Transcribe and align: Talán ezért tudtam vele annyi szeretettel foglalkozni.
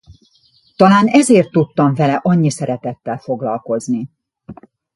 Talán 0.75 1.07
ezért 1.07 1.51
tudtam 1.51 1.93
vele 1.93 2.19
annyi 2.23 2.49
szeretettel 2.49 3.17
foglalkozni. 3.17 4.09